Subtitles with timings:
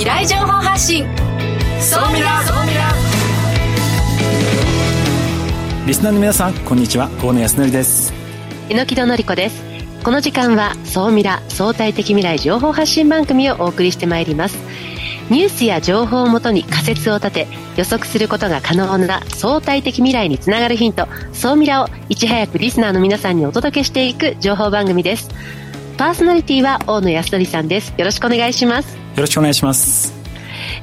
[0.00, 1.04] 未来情報発信。
[1.78, 2.90] そうみらそうみら
[5.86, 7.10] リスナーの皆さんこんにちは。
[7.22, 8.10] 大野康則です。
[8.70, 9.62] 榎戸紀子です。
[10.02, 14.56] この時間は総ミラ相対的未来情報発信番組をお送りしてまいります。
[15.28, 25.28] ニュースや情報をもとに仮説を立て予測することが可能な相対的未来につながるヒント総ミラをいち早くリスナーの皆さんにお届けしていく情報番組です。
[25.98, 27.92] パーソナリティは大野康則さんです。
[27.98, 28.96] よろしくお願いします。
[28.96, 30.20] よろしくお願いします。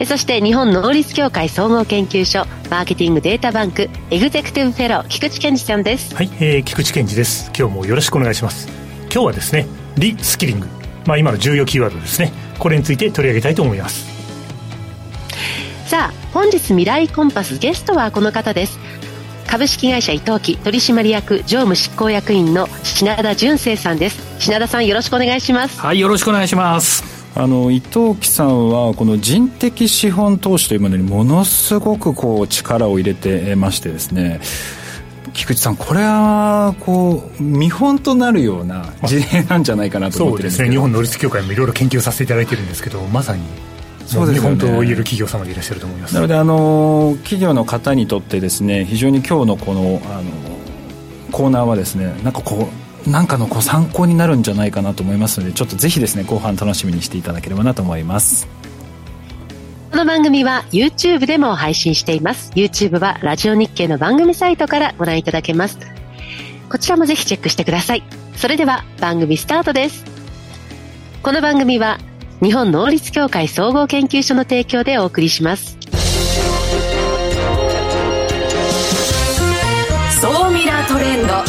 [0.06, 6.16] そして日本能率協会総合研究所マーケティングデータバンクエグゼクティブフェロー菊池健二さんです。
[6.16, 7.52] はい、えー、菊池健二です。
[7.58, 8.68] 今日もよろしくお願いします。
[9.12, 9.66] 今日はですね
[9.98, 10.68] リスキリング。
[11.06, 12.32] まあ今の重要キーワードですね。
[12.60, 14.06] これについて取り上げたいと思います。
[15.88, 18.80] さあ本日未来コンパスゲストはこの方です。
[19.48, 24.22] 株式会社伊藤木取締役常務執行役員の品田純正さんです。
[24.40, 25.80] 品田さんよろしくお願いします。
[25.80, 34.42] はいよろしくお願いしますあの伊藤木さんはこの人的資本投資というものにものすごくこう力を入れてましてですね。
[35.34, 43.44] 菊池さん、これはこう見本となるような事例なんじゃないかなと思ってそうですね、日本能率協会もいろいろ研究させていただいてるんですけど、まさに
[44.08, 46.16] そうですね、本当を言える企業様でいらっしゃると思います。
[46.16, 50.32] なのであの企業の方にとってですね非常に今日のこのあの
[51.32, 58.48] コーナーはですねなんかこうなんかのこう参考になるんじゃないかなと思いますのでちょっとぜひですね後半楽しみにしていただければなと思います。
[59.90, 62.52] この番組は YouTube でも配信しています。
[62.54, 65.80] YouTube はラジオ日経の番組サイトからご覧いただけます。
[66.70, 68.04] こちらもぜひチェックしてください。
[68.36, 70.04] それでは番組スタートです。
[71.24, 72.00] この番組は
[72.44, 75.78] 日本能率協会総合研究所の提供でお送りします。
[80.20, 81.47] 総ミラートレンド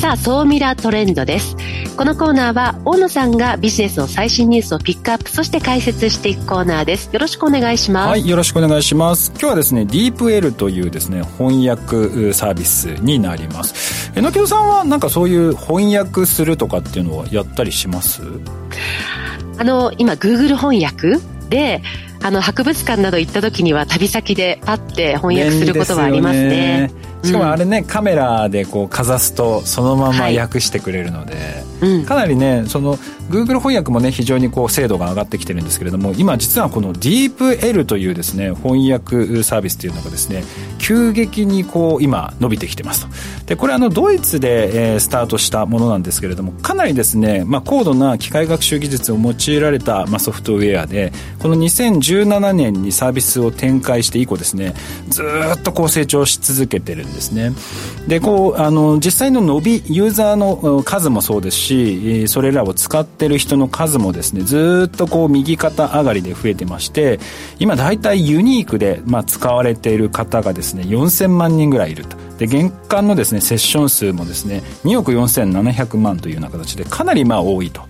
[0.00, 1.54] さあ総ミラートレンドです。
[1.94, 7.10] このコーナーは大野さんがビジネスの最新ニュースをピックアップそして解説していくコーナーです。
[7.12, 8.08] よろしくお願いします。
[8.08, 9.30] はいよろしくお願いします。
[9.32, 14.10] 今日はですねディープ L というですね翻訳サービスになります。
[14.14, 18.22] 榎木さんはなんかそういう翻訳するとかっていうのはやったりします？
[19.58, 21.18] あの今 Google 翻訳
[21.50, 21.82] で
[22.22, 26.90] あの博物館など行った時には旅先でパッて翻訳することはありますね
[27.22, 32.96] しかもあれね、うん、カメラでこうかざすとそのまま訳してくれるので、はいうん、かなりねその
[33.30, 40.42] Google 翻訳もね非常にこう精度が上がってきてるんですけれども今実はこの DeepL というですね翻訳サービスというのがですね
[40.78, 43.46] 急激にこう今伸びてきてますと。
[43.46, 54.74] でこれあのドイツで、えー、スタートしたものなんですけれどもかなりですね、まあ、高度な機械学習技術を用いられた、まあ、ソフトウェアでこの2017年にサービスを展開して以降ですね
[55.08, 57.52] ずっとこう成長し続けてるんですね。
[58.08, 67.20] でこうあの実際の伸びユーザーの数もそうですしそれらを使ってる人の数もですねずっとこう右肩上がりで増えてまして
[67.58, 72.29] 今大体ユニークで、まあ、使われている方がですね4000万人ぐらいいると。
[72.40, 77.82] で年間のですねセッション数もですね2億4700万というような形でかなりまあ多いと。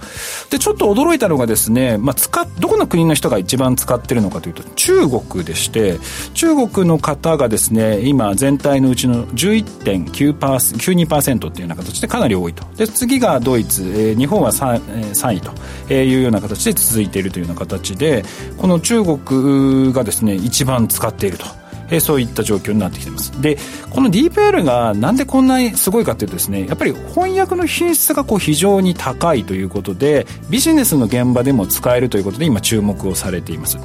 [0.50, 6.00] でちょっと驚いたのがですね、まあ、使どこの国の人が一番使ってるのかというと中国でして
[6.34, 12.64] 中国の方がですね今全体のうちの11.92%っていうような形でかなり多いと。
[12.76, 15.52] で次がドイツ、えー、日本は 3,、3位と
[15.94, 18.24] いうような形で続いているというような形で
[18.58, 21.59] この中国がですね一番使っていると。
[21.90, 23.30] えー、そういった状況になってきてます。
[23.40, 23.58] で
[23.90, 33.78] この DeepL がなんでこんなにすごいかというとですねやっぱり翻訳の品質がこう非常に高いということでビジネスの現場でも使えるということで今注目をされています。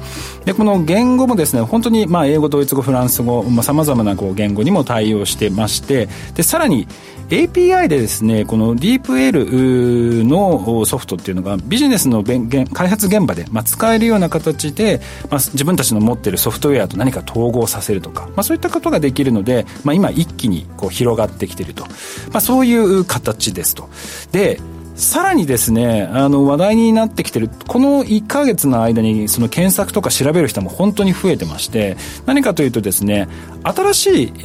[0.44, 6.86] でこの言語もですね本当にまあ英語ドイツ語フランス語さまざ、まなこう言語にも対応してましてでさらに
[7.28, 15.00] API でですねこの DeepL のソフトっていうのがビジネスの開発現場で、まあ、使えるような形で、
[15.30, 21.84] まあ、自分たちの持っているソフトウェアと何か統合させるとか、まあ、そういったことができるので、まあ、今一気にこう広がってきてると、
[22.30, 23.88] まあ、そういう形ですと。
[24.30, 24.60] で
[24.96, 33.28] さらにですね、あの話題になってきてる、この1ヶ月の間にその検索とか調べる人も本当に増えてまして、何かというとですね、
[33.62, 34.40] 新しい、え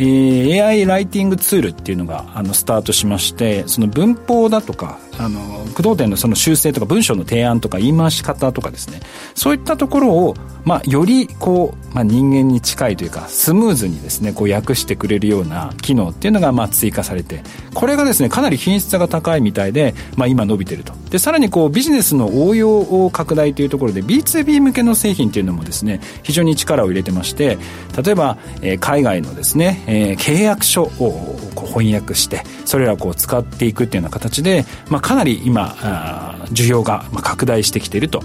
[0.59, 8.99] ー、AI ライティングツールっていうのがあのスタートしまして、その文法だとか、あの、駆動点のその修正とか文章の提案とか言い回し方とかですね、
[9.35, 17.43] そういったところを、まあ、よりこう、まあ、人間に近いというか、スムーズにですね、こう訳してくれるような機能っていうのが、まあ、追加されて、
[17.73, 20.93] これがですね、かなり品質が高いみたいで、まあ、今伸びてると。
[21.09, 27.57] で、さらにこう、ビジネスの応用を拡大というところで、B2B 向けの製品っていうのもですね、非常に力を入れてまして、
[28.01, 38.23] 例えば、えー、海外のですね、えー、契約書を翻訳して、それらをこう使っていくっていうような形で、まあ、あ、かなり今あ需要が拡大してきていると。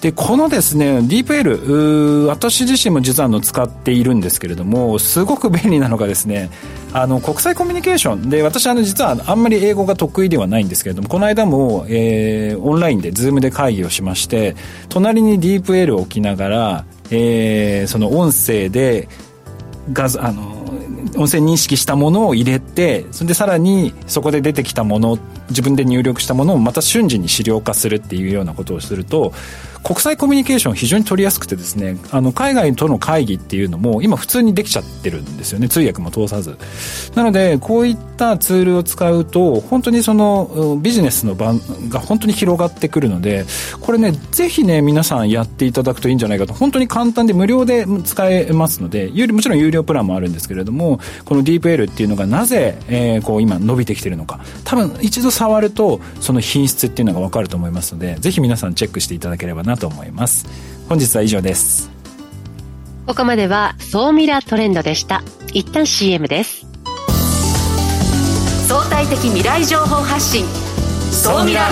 [0.00, 6.50] でこのですねディープ L 私自身も実はの使っているんですけれどもすごく便利なのがですね
[6.92, 8.30] あの国際コミュニケーション。
[8.30, 14.54] で私あの実はあんまり英語が得意ではないんですけれどもこの間も、えー、オンラインでズームで会議をしまして
[14.88, 19.08] 隣にディープ L を置きながら、えー、その音声で
[19.92, 20.55] 画あの
[21.16, 25.18] 音声認識したものを入れてそれでさらにそこで出てきたもの
[25.48, 29.32] 自分で入力したものをまた瞬時に資料化するっていうようなことをすると
[29.86, 36.58] 国際コミュニケーション非常に取りやすくてですねあの海外との会議っていうのも今普通にできちゃってるんですよね通訳も通さず。
[37.14, 41.54] なのでこういったツールを使うと本当にそのビジネスの場
[41.88, 43.44] が本当に広がってくるので
[43.80, 54.40] これねぜひね皆さんやっていただくといいんじゃないかと本当に簡単で無料で使えますのでもちろん有料プランもあるんですけれどもこの DeepL っていうのがなぜ、えー、こう今伸びてきてるのか。
[54.64, 60.46] 多分一度触るとその品質っていうのが分かると思いますのでぜひ皆さんチェックしていただければなと思います。
[60.88, 61.90] 本日は以上です。
[63.06, 65.22] ここまでは総ミラトレンドでした。
[65.52, 66.66] 一旦 CM です。
[68.68, 70.44] 相対的未来情報発信。
[71.12, 71.68] 総ミラ。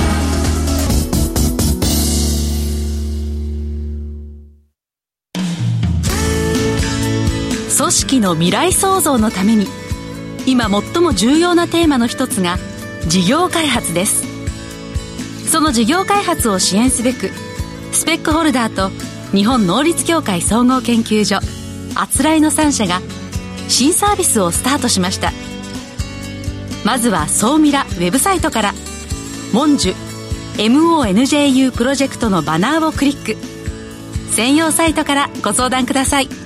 [7.76, 9.66] 組織の未来創造のために
[10.46, 12.56] 今最も重要なテーマの一つが
[13.08, 14.24] 事業開発です。
[15.50, 17.30] その事業開発を支援すべく
[17.94, 18.90] スペックホルダーと
[19.34, 21.38] 日本能率協会総合研究所
[21.94, 23.00] あつらいの3社が
[23.68, 25.32] 新サービスをスタートしました。
[26.84, 28.74] まずは総ミラウェブサイトから
[29.54, 29.94] 「モンジュ
[30.56, 33.36] MONJU プロジェクト」のバナーをクリック。
[34.34, 36.43] 専用サイトからご相談ください。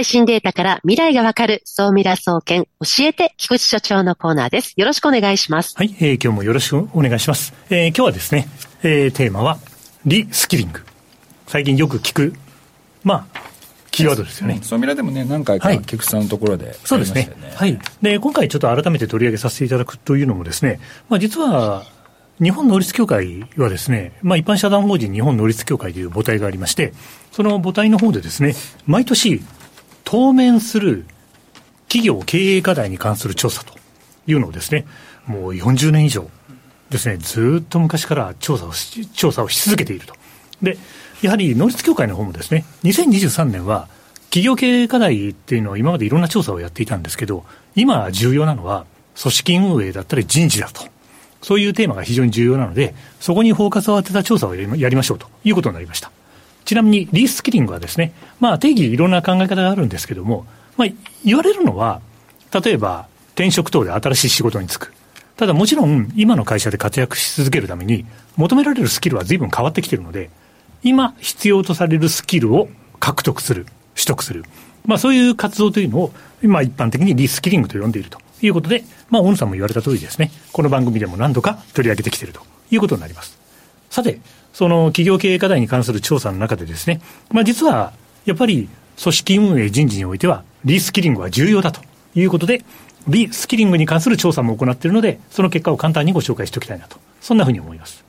[0.00, 4.72] 最新データから未来がわかる、総ミラ総研、教えて、菊池所長のコーナーです。
[4.78, 5.74] よろしくお願いします。
[5.76, 7.52] はい、えー、今日もよろしくお願いします。
[7.68, 8.48] えー、今日はですね、
[8.82, 9.58] えー、テーマは、
[10.06, 10.80] リスキリング。
[11.48, 12.32] 最近よく聞く、
[13.04, 13.40] まあ、
[13.90, 14.60] キーワードですよね。
[14.62, 17.30] 総ミラでもね、何回か菊池さんのところで、ね、そうですね。
[17.54, 17.78] はい。
[18.00, 20.80] で、今回ちょっと改めて取り上げさせていただくというのもですね、
[21.10, 21.84] まあ実は、
[22.42, 26.94] 日本能率協会はですね、まあ一般社団法人日本能率協会という母体がありまして、
[27.32, 28.54] その母体の方でですね、
[28.86, 29.42] 毎年
[30.04, 31.06] 当面する
[31.88, 33.74] 企業経営課題に関する調査と
[34.26, 34.86] いうのをですね、
[35.26, 36.28] もう40年以上
[36.90, 40.14] ですね、ずっと昔から調査をし、調査をし続けていると。
[40.62, 40.76] で、
[41.22, 43.88] やはり農立協会の方もですね、2023年は
[44.24, 47.44] 企業経営課題っていうのを今までいろんな調査をやっていたんですけど、
[47.74, 48.86] 今重要なのは
[49.20, 50.82] 組織運営だったり人事だと。
[51.42, 56.12] そういうテーマが非常に重要なので、そこにフォーカスを当てた調査をやりましょうということになりました。
[56.70, 60.46] ちなみにリスキリングはですね、まあ定義いろんな考え方があるんですけども、
[60.76, 60.88] まあ
[61.24, 62.00] 言われるのは、
[62.64, 64.94] 例えば転職等で新しい仕事に就く。
[65.36, 68.06] ただもちろん今の会社で活躍し続けるために
[68.36, 70.30] 求められるスキルは随分変わってきてるので、
[70.84, 72.68] 今必要とされるスキルを
[73.00, 73.66] 獲得する、
[73.96, 74.44] 取得する。
[74.86, 83.36] まあそういう活動というのを、今一般的にリスキリングと呼んでいるということで、まあ大野さんも言われた通りですね、この番組でも何度か取り上げてきているということになります。
[83.90, 84.20] さて、
[84.52, 87.92] その企業経営課題に関する調査の中でですね、まあ、実は
[88.24, 88.68] やっぱり
[89.02, 91.80] 組織運営人事においては、リスキリングは重要だと
[92.14, 92.62] いうことで、
[93.08, 98.04] リスキリングに関する調査も行っているので、その結果を簡単にご紹介しておきたいなと、そんなふうに思います。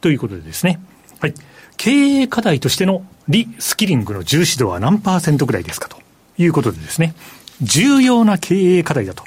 [0.00, 0.78] ということでですね、
[1.20, 1.34] はい、
[1.76, 5.98] 経営課題としてのリスキリングの重視度は何パーセントぐらいですかと
[6.38, 7.14] いうことでですね、
[7.60, 9.24] 重要な経営課題だと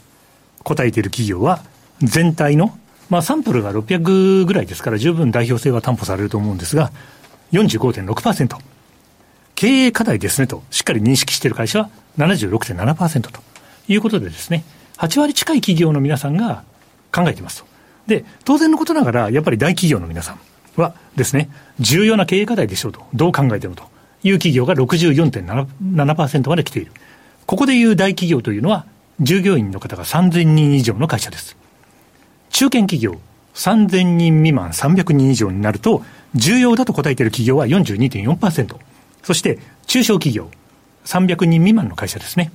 [0.63, 1.63] 答えている企業は、
[2.01, 2.77] 全体の
[3.11, 6.93] まあ、サンプルが600ぐらいですから、十分代表性は担保されると思うんですが、
[7.51, 8.57] 45.6%。
[9.53, 13.41] 経営課題ですねと、しっかり認識している会社は76.7%と
[13.89, 14.63] いうことでですね、
[14.95, 16.63] 8割近い企業の皆さんが
[17.11, 17.67] 考えていますと。
[18.07, 20.39] で、当然のことながら、やっぱり大企業の皆さん
[20.81, 21.49] はですね、
[21.81, 23.83] 重要な経営課題でしょうと、どう考えてもと
[24.23, 26.93] いう企業が64.7%まで来ている。
[27.45, 28.85] ここでいう大企業というのは、
[29.19, 31.57] 従業員の方が3000人以上の会社です。
[32.51, 33.19] 中堅企業、
[33.55, 36.03] 3000人未満300人以上になると、
[36.35, 38.75] 重要だと答えている企業は42.4%。
[39.23, 40.49] そして、中小企業、
[41.05, 42.51] 300人未満の会社ですね。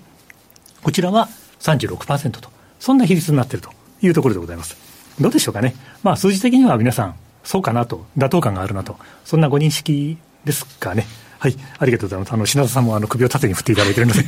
[0.83, 1.29] こちらは
[1.61, 2.51] 36%と。
[2.79, 3.71] そんな比率になっていると
[4.03, 4.77] いうところでございます。
[5.21, 5.75] どうでしょうかね。
[6.03, 11.07] まあ、数字的には皆さん、そうかなと、妥当感があるなと、そんなご認識ですかね。
[11.47, 12.33] はい、ありがとうございます。
[12.33, 14.25] あの、品田さんもあの首を縦に振っていただいているので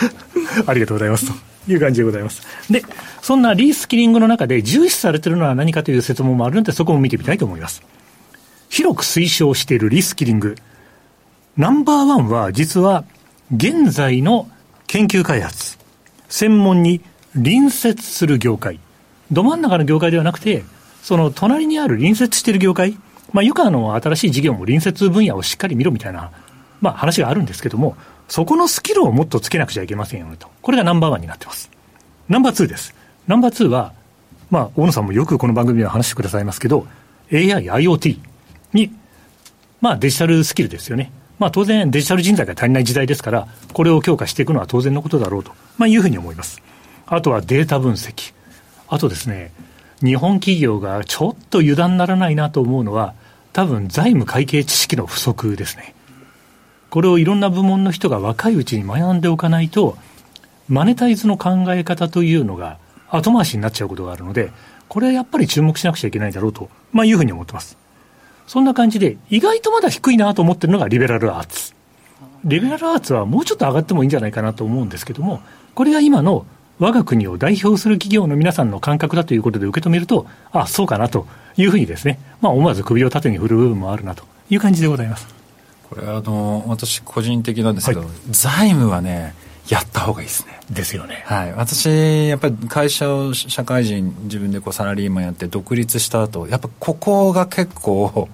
[0.66, 1.34] ありがとうございますと
[1.70, 2.40] いう感じでございます。
[2.70, 2.82] で、
[3.20, 7.82] そんなリースキリングの中で重視されているのは何かという説問もあるので、そこも見てみたいと思います。
[8.70, 10.56] 広く推奨しているリスキリング。
[11.58, 13.04] ナンバーワンは実は
[13.54, 14.48] 現在の
[14.86, 15.76] 研究開発、
[16.30, 17.02] 専門に
[17.34, 18.80] 隣接する業界、
[19.30, 20.64] ど真ん中の業界ではなくて、
[21.02, 22.96] その隣にある隣接している業界、
[23.32, 26.30] まあ、ユカの新しい事業も隣接分野をしっかり見ろみたいな、
[26.80, 27.96] まあ、話があるんですけども、
[28.28, 30.48] そこのスキルをもっとつけなくちゃいけませんよねと。
[30.62, 31.70] これがナンバーワンになってます。
[32.28, 32.94] ナンバーツーです。
[33.26, 33.92] ナンバーツーは、
[34.50, 36.86] まあ、大野さんもよくこの番組では話してくださいますけど、
[37.32, 38.18] AI、IoT
[38.72, 38.92] に、
[39.80, 41.10] まあ、デジタルスキルですよね。
[41.38, 46.62] まあ、当然デジタル人材が足りない時代ですから、これを強化していくのは当然のことだろうと、まあ、いうふうに思います。
[47.06, 48.32] あとはデータ分析。
[48.88, 49.52] あとですね、
[50.02, 53.14] 日本企業がちょっと油断ならないなと思うのは、
[53.52, 55.94] 多分財務会計知識の不足ですね。
[56.90, 59.96] これをいろんな部門の人が若いうちに学んでおかないと、
[60.68, 62.78] マネタイズの考え方というのが
[63.08, 64.50] 後回しになっちゃうことがあるので、
[64.88, 67.76] これはやっぱり注目しなくちゃいけないだろうと、まあ、いうふうに思ってます。
[68.46, 71.74] そんな感じで、意外とまだ低いなと思ってるのがリベラルアーツ。
[72.44, 75.40] リベラルアーツはもうちょっと上がってもいいんじゃないかなと思うんですけども、
[75.74, 76.46] これが今の
[76.78, 81.26] 我が国を代表する企業の皆さんの感覚だということで受け止めると、あそうかなと
[81.56, 85.35] いうふうにですね、まあ、思わず首を縦に振る部分もあるなという感じでございます。
[85.88, 89.34] これあの私個人的なんですけど、はい、財務はね
[89.68, 90.60] やった方がいいですね。
[90.70, 91.22] ですよね。
[91.26, 91.52] はい。
[91.52, 98.28] 私、やっぱり会社を社会人、自分でこうサラリーマンやって独立した後、やっぱここが結構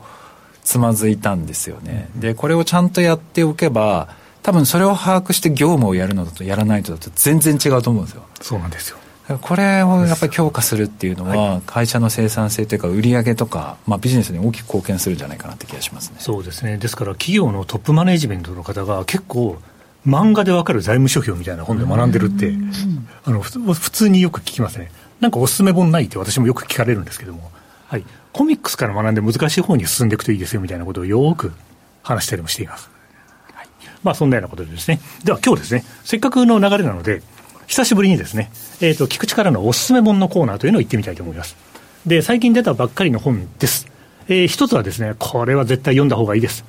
[0.63, 2.11] つまずいたんですよね。
[2.17, 8.25] で、これをちゃんとやっておけば、多分それを把握して業務をやるのだとやらないとだと全然違うと思うんですよ。
[8.41, 8.99] そうなんですよ。
[9.41, 16.17] これをやっぱり強化するっていうのは、会社の生産性というか、売上とか、まあ、ビジネスに大きく貢献するんじゃないかなって気がしますね。
[16.19, 19.59] そうですね、ですから企業のトップマネジメントの方が結構、
[20.07, 22.53] 漫画でわかる財務諸表みたいな本で学んでるって、
[23.25, 24.91] あの普通によく聞きますね。
[25.21, 27.53] なんかおすすめ本ないって私もよく聞かれるんですけども、
[27.87, 31.53] はい、コミックスから学んで難しい方に進んでいくといいですよみたいなことをよく
[32.03, 32.91] 話したりもしています。
[33.53, 33.69] はい、
[34.03, 35.01] まあそんなようなことでですね。
[35.23, 37.23] では今日ですね、せっかくの流れなので、
[37.69, 38.51] 久しぶりにですね、
[38.83, 41.57] えっ、ー、と、菊池からのおすすめ本のコーナーというのを行ってみたいと思います。
[42.05, 43.87] で、最近出たばっかりの本です。
[44.29, 46.65] えー、一つはですね、これは絶対読んだ方がいいです。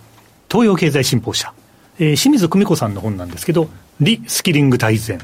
[0.50, 1.52] 東洋経済新報社。
[2.00, 3.68] えー、清水久美子さんの本なんですけど、
[4.00, 5.20] リスキリング大全。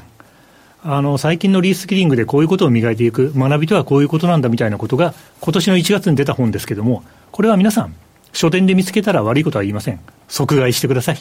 [0.82, 7.94] あの、最近のリスキリングでこういうことを磨いていく、学びとはこういうことなんだみたいなことが、今年の1月に出た本ですけども、これは皆さん、
[8.32, 10.00] 書店で見つけたら悪いことは言いません。
[10.28, 11.18] 即買いしてください。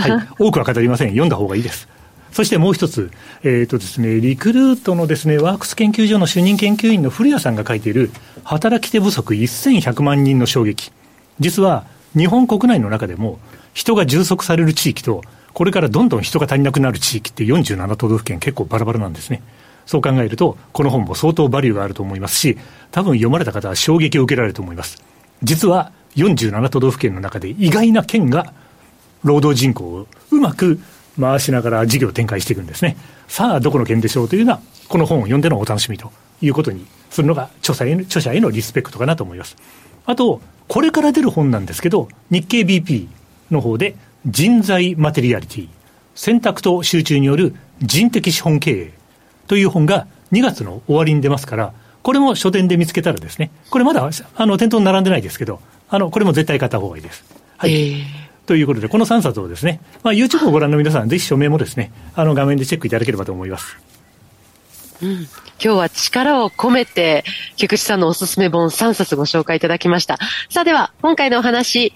[0.00, 0.28] はい。
[0.38, 1.08] 多くは語りません。
[1.08, 1.88] 読んだ方がいいです。
[2.34, 3.12] そしてもう一つ、
[3.44, 8.10] えっ、ー、とですね、リクルートのですね、ワークス研究所の主任研究員の古谷さんが書いている、
[8.42, 10.90] 働き手不足1100万人の衝撃。
[11.38, 11.84] 実は、
[12.16, 13.38] 日本国内の中でも、
[13.72, 15.22] 人が充足される地域と、
[15.52, 19.40] これからどんどん人が足りなくなる地域って47都道府県結構バラバラなんですね。
[19.86, 22.58] そう考えると、この本も相当バリューがあると思いますし、
[22.90, 25.00] 多分読まれた方は衝撃を受けられると思います。
[25.44, 28.52] 実は47都道府県の中で意外な県が
[29.22, 30.80] 労働人口をうまく
[31.20, 32.96] 回しながら事業展開していくんですね。
[33.28, 39.56] さあ、どこの県でしょうというのは、この本を読んでのお楽しみということにするのが著者への著者へのリスペクトかなと思います。
[40.06, 43.08] あと、これから出る本なんですけど、日経 BP
[43.50, 45.68] の方で、人材マテリアリティ、
[46.14, 48.92] 選択と集中による人的資本経営
[49.46, 57.24] という本が2月の終わりに出ますから、これも書店で見つけたらですね、これまだあの店頭に並んでないですけど、あのこれも絶対買った方がいいです。
[57.56, 57.72] はい。
[57.72, 58.04] えー、
[58.46, 63.76] ということで、この3冊をですね、まあ、YouTube をご覧の皆さん、ぜひ署名もですね、あの画面でチェックいただければと思います。
[65.02, 65.26] うん、今
[65.58, 67.24] 日は力を込めて、
[67.56, 70.18] 菊池さんのおすすめ本3冊ご紹介いただきました。
[70.50, 71.92] さあでは、今回のお話、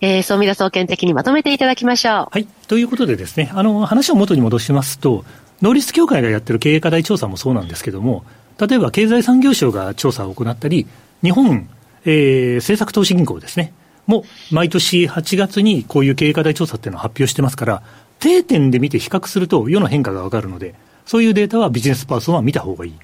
[0.00, 2.28] えー、総ミラ総研的にまとめていただきましょう。
[2.30, 2.46] はい。
[2.68, 5.24] ということでですね、あの、話を元に戻しますと、
[5.62, 8.24] 農林協会がやってる経営課題調査もそうなんですけども、
[8.58, 10.86] 例えば経済産業省が調査を行ったり、
[11.22, 11.68] 日本、
[12.04, 13.72] えー、政策投資銀行ですね、
[14.06, 17.82] も毎年8月にこういう経営課題調査っていうのを発表してますから、
[18.18, 20.74] 定点で見て比較すると世の変化がわかるので、
[21.06, 22.94] そういうデータはビジネスパーソンは見た方がいい。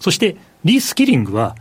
[0.00, 1.56] そして、リスキリングは、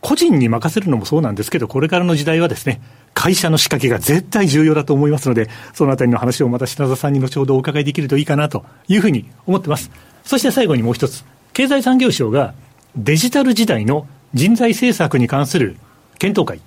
[0.00, 2.80] 個人に任せるのもそうなんですけど、これからの時代はですね、
[3.12, 9.90] 会社の仕掛けが絶対重要だと思いますので、そのあたりの話をまた品田さんに後ほどお伺いできるといいかなというふうに思ってます。
[10.24, 12.54] そして最後にもう一つ、経済産業省が
[12.96, 15.76] デジタル時代の人材政策に関する
[16.18, 16.60] 検討会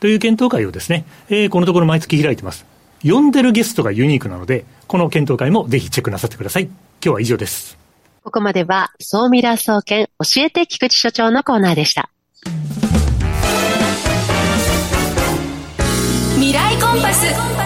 [0.00, 2.66] という検討会をですね、えー、このところ毎月開いてます。
[3.04, 6.64] 呼んでるゲストがユニークなので、この検討会もぜひチェックなさってください。
[6.64, 7.78] 今日は以上です。
[8.24, 12.10] ここまでは、総ミラー総研教えて菊池所長のコーナーでした。
[16.34, 17.58] 未来コンパス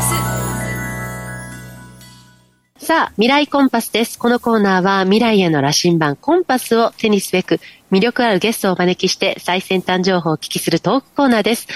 [2.85, 4.19] さあ、未来コンパスです。
[4.19, 7.61] このコーナーは未来への羅針盤コンパスを手にすべく
[7.93, 11.69] 魅力あるゲストをお招きして最先端情報をお聞きするトークコーナーです。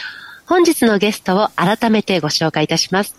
[0.48, 3.16] 本日のゲストを改めてご紹介いたします。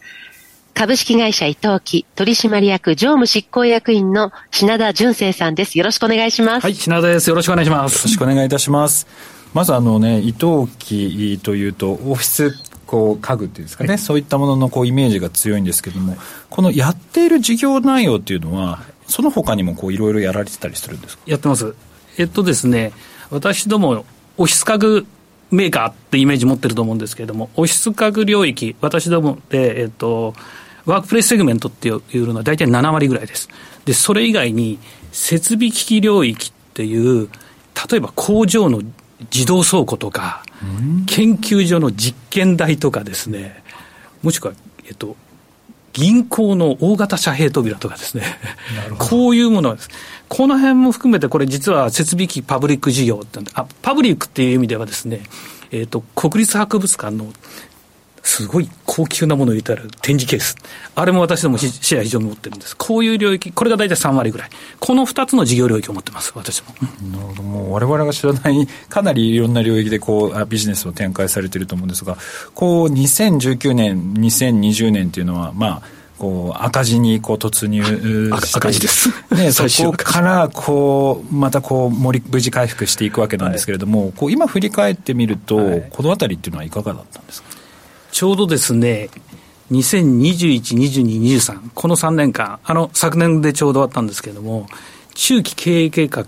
[0.74, 5.78] 株式会社伊藤木取締役常務執行役員の品田淳生さんです。
[5.78, 6.64] よろしくお願いします。
[6.64, 7.30] はい、品田です。
[7.30, 7.98] よろしくお願いします。
[7.98, 9.08] よろしくお願いいたします。
[9.54, 12.54] まずあのね、伊藤木というと、オフィス
[12.86, 16.16] こう家具っていうんですかね、はい、そういったもののこうイメージが強いんですけども、
[16.50, 21.24] このやっている事業内容っていうのは、その他にもこういろいろやられてたりするんですか？
[21.26, 21.76] やってます。
[22.18, 22.94] えっとですね、
[23.32, 24.06] 私ども、
[24.38, 25.06] オフィス家具
[25.52, 30.34] メーカーってイメージ持ってると思うんですけれども、オフィス家具領域、私どもで、えっと、
[30.86, 33.50] ワークプレイスセグメントっていうのは大体7割ぐらいです。
[33.86, 34.80] で、それ以外に
[35.12, 37.30] 設備機器領域っていう、
[37.90, 38.82] 例えば工場の
[39.34, 40.44] 自動倉庫とか、
[41.08, 43.64] 研究所の実験台とかですね、
[44.24, 44.54] もしくは、
[44.86, 45.16] えっと、
[45.94, 48.24] 銀行の大型遮蔽扉とかですね、
[49.00, 49.90] こういうものです。
[50.30, 55.22] この辺も含めて、これ実は設備機パブリック事業ってあ、パブリックっていう意味ではですね、
[55.72, 57.32] えっ、ー、と、国立博物館の
[58.28, 60.58] すごい高級なものを入れてある展示ケース。
[60.96, 62.76] あれも私どもシェア非常に持ってるんです。
[62.76, 64.50] こういう領域、これが大体3割ぐらい。
[64.82, 66.76] この2つの事業領域を持ってます、私も。
[67.10, 67.44] なるほど。
[67.44, 72.18] もう我々が知らない、かなりいろんな領域でこう、ビジネスを展開されていると思うんですが、
[72.54, 75.82] こう、2019年、2020年っていうのは、まあ、
[76.18, 87.57] こう赤字にこう突入赤字です、ね、 そこからこうまたこう森無事回復していくわけなんですけれども、はい、こう今振り返ってみると、はい、このあたりっていうのはいかがだったんですか？
[88.18, 89.12] ちょうどですね、
[89.70, 94.66] 2021、22、23、この3年間、あの、昨年でちょうど終わったんですけれども、
[95.14, 96.26] 中期経営計画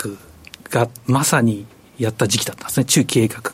[0.70, 1.66] がまさに
[1.98, 3.54] やった時期だったんですね、中期経営計画。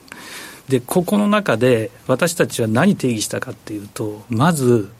[0.68, 4.92] で、ここの中で私たちは何定義したかっていうと、まず、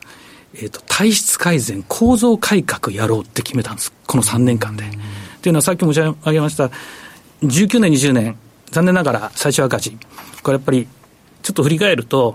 [0.54, 3.92] えっ、ー、と、体質改善、構造改革やろうって決めたんです。
[4.06, 4.84] この3年間で。
[4.84, 4.88] っ
[5.42, 6.70] ていうのはさっき申し上げました、
[7.42, 8.38] 19年、20年、
[8.70, 9.98] 残念ながら最初赤字。
[10.42, 10.88] これやっぱり、
[11.42, 12.34] ちょっと振り返ると、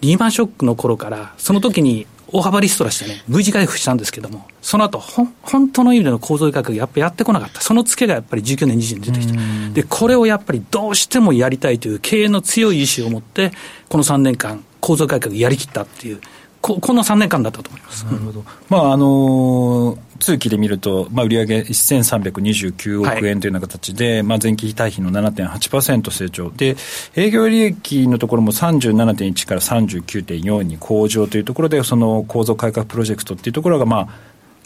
[0.00, 7.60] リーマンショックの頃から、その時に大幅リストラしてね、V 字回復したんですけども、その後、ほ本当の意味での構造改革やっぱやってこなかった。
[7.62, 9.38] そのツケがやっぱり19年、20年出てきて。
[9.72, 13.52] で、これをやっぱりどうしてもやりたいという経営の強い意志を持って、
[13.88, 16.20] この3年間、構造改革やりきったっていう、
[16.68, 18.04] ここの3年間だったと思います。
[18.04, 18.44] なるほど。
[18.68, 26.50] まあ、あのー、通期で見ると、まあ、売上1329億円というような形で、はい、まあ、前期比対比の7.8%成長。
[26.50, 26.76] で、
[27.16, 34.08] 営業利益のところも37.1から39.4に向上というところで、その構造改革プロジェクトっていうところが、まあ、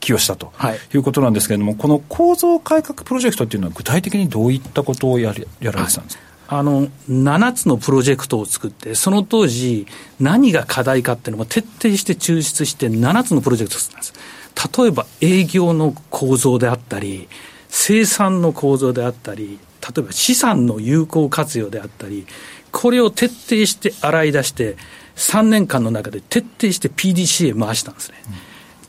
[0.00, 0.52] 寄与したと
[0.92, 9.86] いうことなんですけれども、はい、この構造改革プロジェクトっていうのは具体的にどういったことをややられてたんですか、はいあの、7つのプロジェクトを作って、その当時、
[10.20, 14.78] 何が課題かっていうのを徹底して抽出して、7つのプロジェクトを作ったんです。
[14.78, 17.26] 例えば、営業の構造であったり、
[17.70, 22.26] 生産の構造であったり、例えば資産の有効活用であったり、
[22.70, 24.76] これを徹底して洗い出して、
[25.16, 28.16] 3年間の中で徹底して PDCA 回したんですね。
[28.26, 28.34] うん、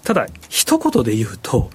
[0.03, 1.69] ただ、一言で言うと、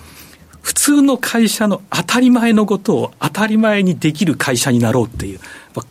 [0.69, 5.41] 普通の会社の当たり前のことを当たり前にできる会社になろうっていう、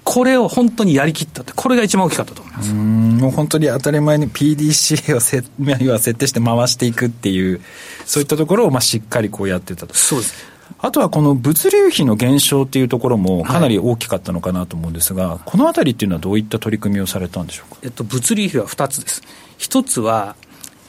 [0.04, 2.74] これを本当にやりきったって、これが一番大きかったと思います。
[2.76, 5.44] もう本当に当たり前に PDCA をせ
[5.90, 7.60] は設定して回していくっていう、
[8.06, 9.96] そういったところをまあしっかりこうやってたと。
[9.96, 10.46] そうです。
[10.78, 19.24] あとはこの物流費の減少っていうところもかなり大きかったのかなと思うんですが、はい、このあたりっていうのはどういった取り組みをされたんでしょうか、えっと、物流費は2つです。
[19.58, 20.36] 1つは、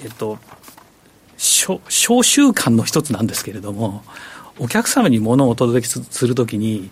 [0.02, 0.38] えっと、
[1.38, 1.80] 商
[2.22, 4.02] 習慣の一つなんですけれども、
[4.58, 6.90] お客様に物をお届けするときに、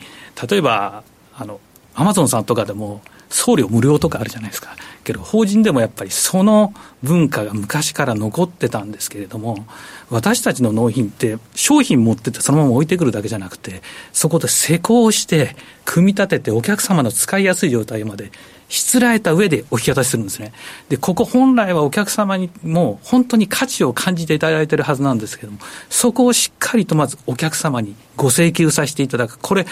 [0.48, 1.02] 例えば、
[1.36, 1.60] あの、
[1.94, 4.76] アマゾンさんとかでも、送料無料とかあるじゃないですか。
[5.04, 9.64] けど、法人でもやっぱりその文化が昔から残ってたんですけれども、
[10.10, 18.32] 私たちの納品って商品持っててそのまま置いてくるだけじゃなくて、そこで施工して、組み立ててお客様の使いやすい状態まで
[18.68, 20.52] しつらえた上でお引き渡しするんですね。
[20.88, 25.58] で、ここ本来はお客様にも本当に価値を感じていただいているはずなんですけども、
[25.88, 29.38] そこをしっかりとまずお客様にご請求させていただく。
[29.38, 29.66] これ、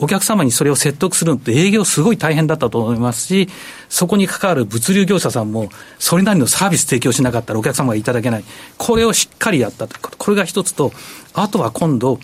[0.00, 3.48] お客様にそれを説得するのって営業すごい大変だったと思いますし、
[3.88, 8.44] そこに関わる物流業者さんも、それなりのサービス提供しなかったらお客様がいただけない。
[8.76, 10.16] これをしっかりやったということ。
[10.18, 10.92] これが一つと、
[11.34, 12.20] あとは今度、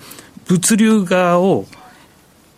[0.47, 1.67] 物流側を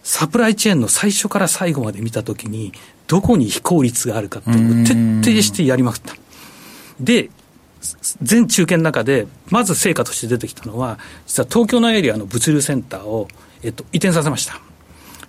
[0.03, 2.73] サプライチェーンの最初から最後まで見たときに、
[3.07, 6.15] どこに非効率があるかっていうのを徹底してやりまくった。
[7.01, 7.31] で、
[8.23, 13.29] 全中堅の中で、まず成果として出てきたのは、実は東京のエリアの物流センターを、
[13.63, 14.61] えっと、移転させました。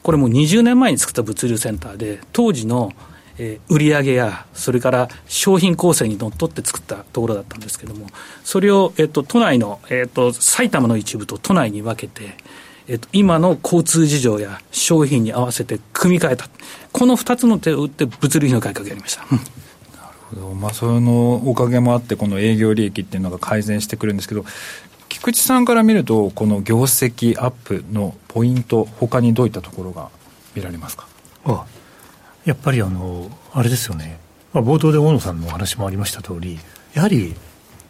[0.07, 2.93] これも20年前に作った物流センターで、当時の、
[3.37, 8.07] えー、売り上げや、それから商品構成にのっとって作ったところだったんですけども、
[8.45, 12.37] それを、えっと、都内の、えっと、埼玉の一部と都内に分けて、
[12.87, 16.47] えっと、今の交通事情や商品に合わせて組み替えた。
[16.93, 19.25] この二つの手を打って物流費の改革をやりました。
[20.27, 24.45] ほど、まあ、そのおかげもあって、この営業利益っていうのが改善してくるんですけど、
[25.09, 30.09] 菊池さんから見ると、この業績アップのポイント、他にどういったところが
[30.55, 31.07] 見られますか？
[31.45, 31.65] あ
[32.45, 34.19] やっぱりあの、あれですよね、
[34.53, 36.59] まあ、冒頭で大野さんのお話もありました通り、
[36.93, 37.35] やはり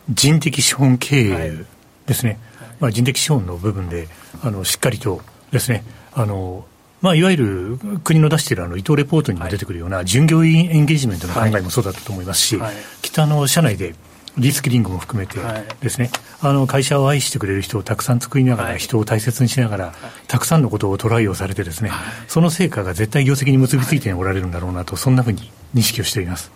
[0.10, 1.66] 人的資本経営
[2.06, 4.08] ですね、はい、まあ、人的資本の部分で
[4.42, 6.66] あのしっかりとですね、あの
[7.02, 13.94] まあ、いわゆる国の出しているあの伊藤レポートにも出てくるような従業員エンゲージメントの考えもそうだったと思いますし、はい、北の社内で
[14.38, 15.40] リスキリングも含めて
[15.82, 19.94] ですね、はい、あの会社を愛してくれる人をたくさん作りながら、はい、人を大切にしながら、
[20.28, 21.92] たくさんのことをトライをされてですね、
[22.28, 26.52] その成果が絶対業績に結びついておられるんだろうなと、そんなふうに認識をしております。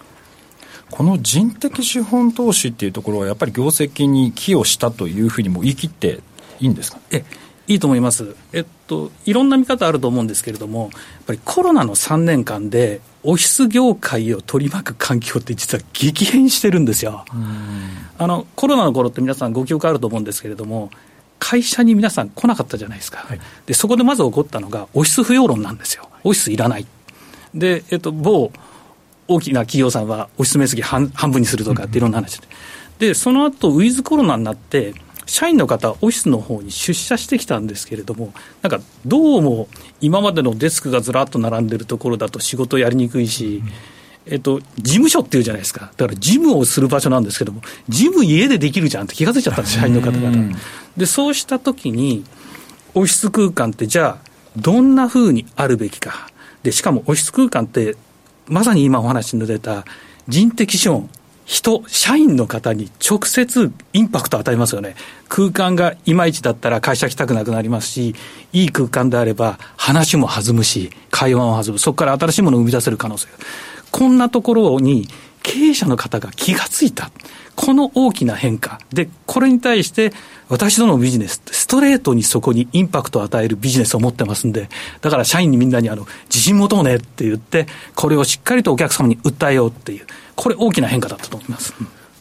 [0.92, 6.20] この人的資本投資っていうところは、やっぱり業績に寄与したというふうにも言い切って
[6.60, 7.00] いいんですか？
[7.12, 7.24] え
[7.68, 10.92] いいと思います、えっと、いろんな見方あると思うんですけれども、やっ
[11.28, 17.26] ぱりコロナの3年間で、オフィス業界を取り巻く環境って実は激変してるんですよ。
[18.18, 20.90] あのコロナの頃って皆さんご記憶あると思うんですけれども、
[21.40, 26.86] 会社に皆さん来なかったじゃないですか、はい、でそこでまず起こったのが、オフィス不要論なんですよ、オフィスいらない。
[27.54, 28.52] で、えっと、某
[29.28, 32.48] 大きな企業さんはオフィス面積半半分にするとかっていろんな話で、
[33.00, 34.94] でその後ウィズコロナになって、
[35.32, 39.70] 社員の方、オフィスの方に出社してきたんですけれども、なんかどうも
[40.02, 43.64] 今までのデスクがずらっと並んでるところだと仕事やりにくいし、
[44.26, 50.58] えっと、事務所っていうじゃないですか、だから事務をする場所なんですけども、事務家でできるじゃんって気が付いちゃったんです、社員の方々。
[50.98, 52.26] で、そうしたときに、
[52.94, 56.28] オフィス空間ってじゃあ、どんなふうにあるべきか。
[56.62, 57.96] で、しかもオフィス空間って、
[58.48, 59.86] まさに今お話に出た
[60.28, 61.10] 人的資本、
[61.52, 64.96] 人、社員の方に直接インパクトを与えますよね。
[65.28, 68.16] 空間がいまいちだったら会社来たくなくなりますし、
[68.54, 71.78] いい空間であれば話も弾むし、会話も弾む。
[71.78, 73.28] そこから新しいものを生み出せる可能性。
[73.92, 75.10] こんなところに
[75.44, 77.12] 経営者の方が気がついた。
[77.58, 78.80] この大きな変化。
[78.94, 80.14] で、これに対して
[80.48, 84.70] 私どのビジネス、ストレートにそこにインパクトを与えるビジネスを持ってますんで、
[85.02, 90.06] だから社員にみんなにあの、自信持とうねって言って、これをしっかりとお客様に訴えようっていう。
[90.42, 91.72] これ、大きな変化だったと思います。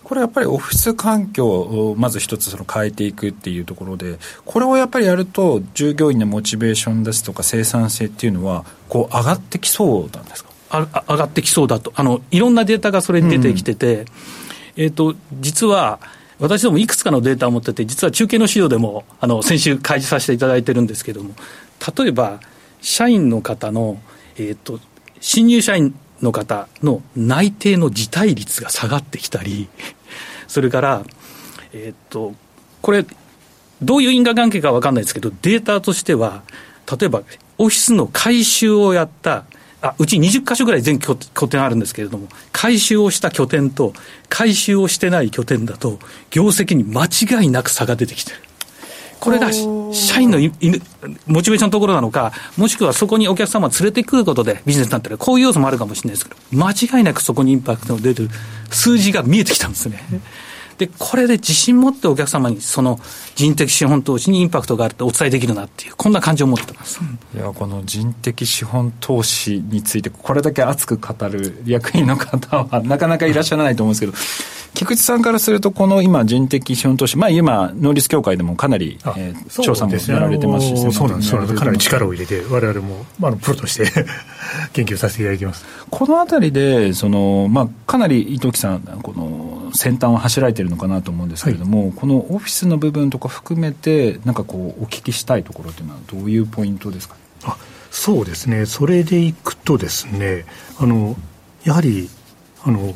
[0.05, 10.51] これやっぱりオフィス環境をまず一つその変えていくっていうところで、これをやっぱりやると、従業員のモチベーションですとか、生産性っていうのは、こう上がってきそうなんですか？
[10.69, 11.95] あ上がってきそうだと。
[11.97, 14.05] あの、いろんなデータがそれに出てきてて、うん、
[14.77, 15.99] えーと、実は、
[16.41, 21.35] 私どもいくつかのデータを持ってて、実は中継の資料でもあの先週開示させていただいてるんですけれども、
[21.97, 22.41] 例えば、
[22.83, 23.99] 社員の方の、
[24.37, 24.79] えーと
[25.23, 29.69] 新入社員の方の内定の辞退率が下がってきたり、
[30.49, 31.05] それから、
[31.73, 32.35] えっと、
[32.83, 33.05] これ、
[33.83, 36.43] どういう因果関係か分かんないですけど、データとしては、
[36.99, 37.23] 例えば、
[37.59, 39.45] オフィスの改修をやった、
[39.83, 43.95] あうち20か所ぐらい全拠点あるんですけれども、改修をした拠点と、
[44.29, 45.99] 改修をしてない拠点だと、
[46.31, 48.50] 業績に間違いなく差が出てきてる。
[49.21, 50.39] これが社員の
[51.27, 58.29] モチベーションのところなのか、もしくはそこにお客様を連れてくることでビジネスになったら、こういう要素もあるかもしれないですけど、間違いなくそこにインパクトの出る
[58.71, 60.03] 数字が見えてきたんですね。
[60.81, 62.99] で、これで自信持ってお客様にその
[63.35, 67.01] 人的資本投資にインパクトがあるってお伝えできるなっていう、こんな感じを持ってます。
[67.35, 74.15] いや、この人的資本投資について、これだけ熱く語る役員の方は なかなかいらっしゃらないと思うんですけど、
[74.73, 83.93] 菊池さんからすると、この今、人的資本投資、まあ、今、能率協会でもかなり、えー、調査もやられてますし、そうなんです、かなり力を入れて、われわれも、まあ、プロとして
[84.73, 85.67] 研究させていただきます。
[85.91, 97.57] このあたりで、そのまあ、かなり伊藤木さん、この先端を走られてるのかなと思うんですけれども、はい、このオフィスの部分とか含めて、なんかこう、お聞きしたいところというのは、どういうポイントですか、あ
[97.91, 100.45] そうですね、それでいくとですね、
[100.79, 101.17] あの
[101.65, 102.09] やはり、
[102.63, 102.95] あの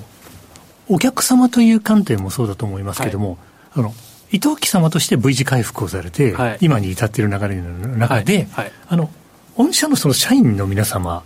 [0.89, 3.39] お客様という観点もそうだと思いますけれども、はい、
[3.81, 3.95] あの
[4.31, 9.11] 伊藤木様として V 字回復をされて、はい、今に至っている流れの中で、はい、あの
[9.57, 11.23] 御社のその社員の皆様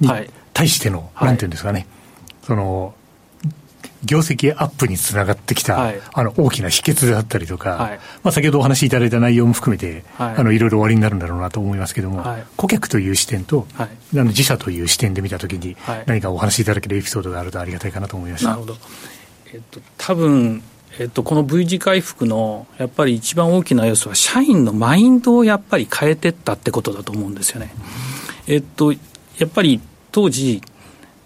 [0.00, 0.08] に
[0.52, 1.86] 対しての、なんていうんですかね、
[2.42, 2.94] その
[4.06, 18.76] 業績アップにつながってきた、はい、あの大きな秘訣であったりとか、はい、まあ、先ほどお話しいただいた内容も含めて、はい、あのいろいろ終わりになるんだろうなと思いますけれども、はい、顧客という視点と、あの自社という視点で見たときに、何かお話しいただけるエピソードがあるとありがたいかなと思いましたなるほど、
[19.52, 20.62] えっと多分
[20.98, 27.70] えっと、この V 字回復のやっぱり一番大きな要素は、社員のマインドをやっぱり変えてったってことだと思うんですよね。
[28.46, 28.98] えっと、や
[29.44, 30.62] っぱり当時、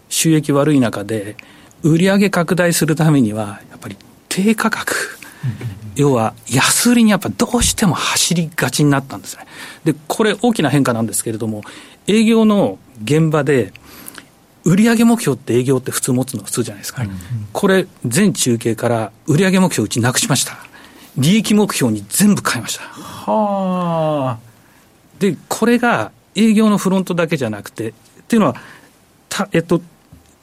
[0.09, 1.37] 収益悪い中で、
[1.83, 3.97] 売上拡大するためには、やっぱり
[4.29, 4.95] 低価格、
[5.97, 9.47] 要は安売りにやっぱどうしても走りがちになったんですね。
[9.85, 11.63] で、これ大きな変化なんですけれども、
[12.07, 13.73] 営業の現場で、
[14.65, 17.03] 売売上目標って営業って普通持つの普通じゃないですか、
[17.53, 20.59] これ、全中継から売上目標うちなくしました、
[21.17, 22.85] 利益目標に全部変えました。
[22.85, 24.39] は
[25.19, 27.93] で、これが営業のフロントだけじゃなくて、っ
[28.29, 28.57] ていうのは、
[29.29, 29.81] たえっと、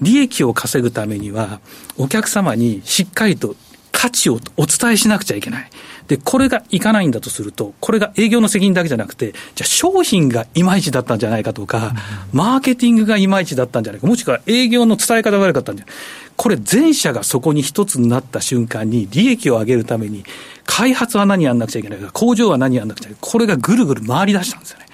[0.01, 1.59] 利益を稼ぐためには、
[1.97, 3.55] お客様にしっかりと
[3.91, 5.69] 価値をお伝えしなくちゃいけない。
[6.07, 11.93] で、これがいかないんだとすると、これが営業の責任だけじゃなくて、じゃあ商品がいまいちだったんじゃないかとか、
[12.31, 15.99] マーケティングがいまいちだったんじゃないか、もしくは営業の伝え方が悪かったんじゃないか。
[16.37, 20.23] これ全社がそこに一つになった瞬間に利益を上げるために、
[20.65, 24.86] 開発は何やんなくちゃいけないか、工場は何やんなくちゃいけないか、これがぐるぐる回り出したんですよね。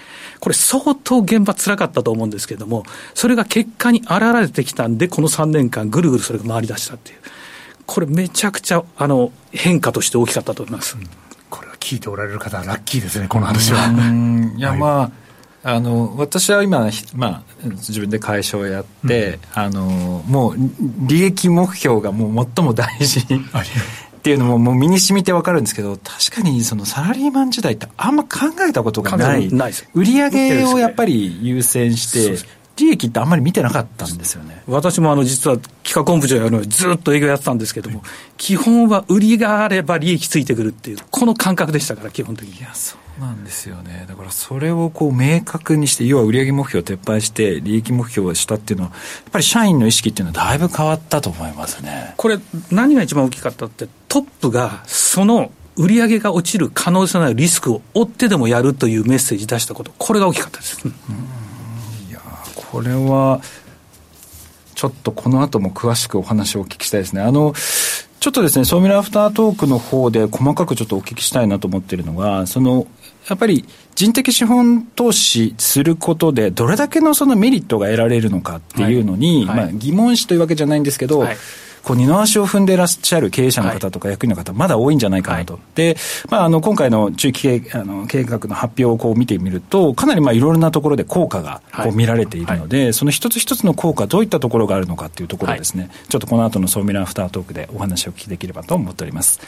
[0.43, 7.19] これ相当現場辛かったと思うんですけれども、それが結果に現れてきたんで、この3年間ぐるぐるそれが回り出したっていう。
[7.85, 10.97] これめちゃくちゃあの変化として大きかったと思います。
[10.97, 11.07] うん
[11.49, 13.87] これは聞いておられる方はラッキーですね、この話は。
[14.57, 15.11] いや、ま
[15.63, 20.55] あ、あの私は今、まあ、自分で会社をやって、うん、あのもう
[21.07, 23.25] 利益目標がもう最も大事
[24.23, 28.29] っていうのももう身に染みて分かるんですけど確かにそのサラリーマン時代ってあんま考
[28.65, 29.49] えたことがない。
[29.93, 38.01] 売り上げをやっぱり優先して利益ってあんまり見てなかったんですよね私もあの実は企画本部長やるのにずっと営業やってたんですけども、
[38.37, 42.57] 基本は売りがあれば利益ついてくるっていう、この感覚でしたから、基本的に。
[42.57, 44.05] いや、そうなんですよね。
[44.07, 48.95] だからそれをこう明確にして、要は売上目標を撤廃して、利益目標をしたっていうのは、や
[49.29, 52.13] っぱり社員の意識っていうのはだいぶ変わったと思いますね。
[52.17, 52.39] これ、
[52.71, 60.79] 何が一番大きかったって、トップがその売り上げが落ちる可能性のあるリスクを負ってでもやるというメッセージ出したこと、これが大きかったです。
[60.85, 61.42] うん
[62.73, 63.39] これは、
[64.73, 67.21] ちょっとこの後も詳しくお話をお聞きしたいですね。
[67.21, 67.53] あの、
[68.19, 72.87] ちょっとですね、ソーミラアフタートークの方で細かくちょっとお聞きしたいなと思っているのが、その、
[73.29, 79.57] やっぱり人的資本投資することで、どれだけのそのメリットが得られるのかっていうのに、はい。
[79.59, 81.37] はい、まあ疑問視というわけじゃないんですけど、はい
[81.83, 85.53] こう二の足を踏んでいらっしゃる経営者の方とか役員の方、まだ多いんじゃないかなと。
[85.55, 85.97] はい、で、
[86.29, 99.41] まあ、あの、今回の中期計あの計画の発表をこう見てみると、かなりまあいろいろなところで効果がこう見られているので、はい、その一つ一つの効果、どういったところがあるのかっていうところですね、はい、ちょっとこの後の総ミラーアフタートークでお話をお聞きできればと思っております。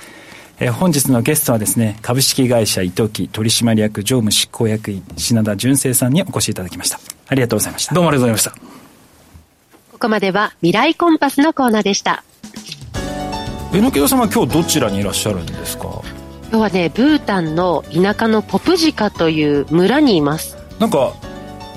[0.59, 6.99] えー、本日のゲストはですね、株式会社伊藤木取締役常務執行役員品田純正さんにお越しいただきました。
[7.27, 7.93] ありがとうございました。
[7.93, 8.74] どうもありがとうございました。
[10.05, 12.23] ここまでは未来コンパスのコーナーでした。
[14.07, 16.03] 様今日どちらにいらっしゃるんですか？
[16.51, 20.57] 今日はねブータンの田舎のポプジカという村にいます。
[20.77, 21.11] なんか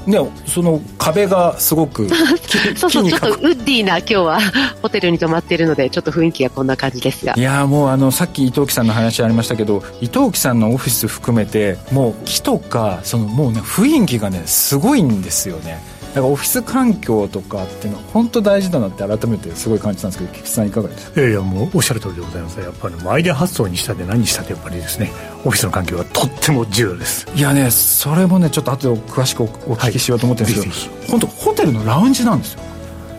[0.06, 2.06] ねその壁がすごく
[2.76, 4.38] そうそうちょっとウッディな今日は
[4.82, 7.32] ホテルに泊まっているのでちょっと雰囲気がこんな感じですが。
[7.34, 21.20] いやもうあのさっき伊藤木さんの話ありましたけど伊藤木さんのオフィス含めてもう木とかそのもうね雰囲気がねすごいんですよねだからオフィス環境とかっていうのは本当大事だなって改めてすごい感じたんですけど菊池さんいかがですか？
[21.20, 22.58] いやいやもうおっしゃる通りでございます。
[22.58, 25.12] やっぱりアイデア発想にしたって何にしたってやっぱりですね
[25.44, 27.26] オフィスの環境はとっても重要です。
[27.34, 32.60] いやねそれもねちょっと後で詳しくお聞きしようと思ってるんですけど、はい、本当ホテルのラウンジなんですよ。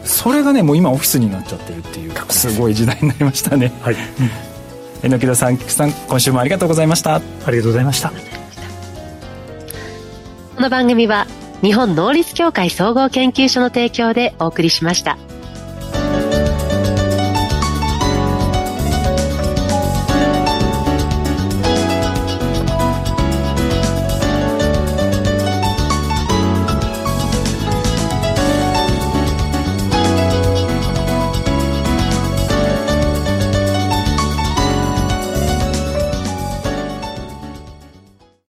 [0.04, 3.72] それがねもう今オフィスになっちゃってるっていうすごい時代になりましたね。
[3.82, 3.96] はい、
[5.04, 7.16] 榎木田さん菊池さん今週もありがとうございました。
[7.16, 7.22] あ
[7.52, 8.12] りがとうございました。
[10.56, 11.28] この番組は
[11.62, 15.18] 日本能率協会総合研究所の提供でお送りしました。